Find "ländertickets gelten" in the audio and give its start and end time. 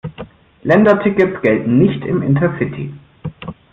0.63-1.77